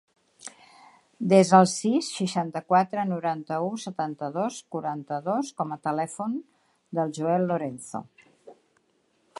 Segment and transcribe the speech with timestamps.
[1.33, 6.39] Desa el sis, seixanta-quatre, noranta-u, setanta-dos, quaranta-dos com a telèfon
[7.01, 8.05] del Joel Lorenzo.